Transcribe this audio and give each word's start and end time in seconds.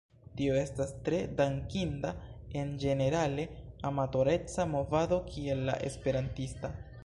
Tio 0.37 0.53
estas 0.59 0.93
tre 1.09 1.17
dankinda 1.41 2.13
en 2.61 2.73
ĝenerale 2.85 3.47
amatoreca 3.93 4.69
movado 4.75 5.23
kiel 5.33 5.63
la 5.71 5.81
esperantista. 5.93 6.77